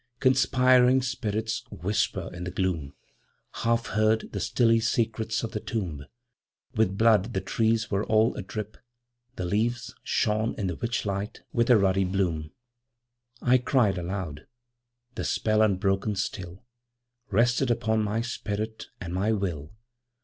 'Conspiring 0.19 0.99
spirits 1.03 1.63
whispered 1.69 2.33
in 2.33 2.43
the 2.43 2.49
gloom, 2.49 2.95
Half 3.61 3.85
heard, 3.89 4.31
the 4.31 4.39
stilly 4.39 4.79
secrets 4.79 5.43
of 5.43 5.51
the 5.51 5.59
tomb. 5.59 6.05
With 6.73 6.97
blood 6.97 7.33
the 7.35 7.39
trees 7.39 7.91
were 7.91 8.03
all 8.05 8.33
adrip; 8.35 8.77
the 9.35 9.45
leaves 9.45 9.93
Shone 10.03 10.55
in 10.55 10.65
the 10.65 10.75
witch 10.75 11.05
light 11.05 11.43
with 11.53 11.69
a 11.69 11.77
ruddy 11.77 12.03
bloom. 12.05 12.49
'I 13.43 13.59
cried 13.59 13.99
aloud! 13.99 14.47
the 15.13 15.23
spell, 15.23 15.61
unbroken 15.61 16.15
still, 16.15 16.63
Rested 17.29 17.69
upon 17.69 18.01
my 18.01 18.21
spirit 18.21 18.87
and 18.99 19.13
my 19.13 19.31
will. 19.31 19.71